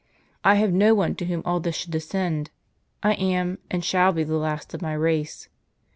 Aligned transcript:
I 0.43 0.55
have 0.55 0.73
no 0.73 0.95
one 0.95 1.13
to 1.17 1.25
whom 1.25 1.43
all 1.45 1.59
this 1.59 1.75
should 1.75 1.91
descend. 1.91 2.49
I 3.03 3.13
am, 3.13 3.59
and 3.69 3.85
shall 3.85 4.11
be, 4.11 4.23
the 4.23 4.33
last 4.33 4.73
of 4.73 4.81
my 4.81 4.93
race. 4.93 5.47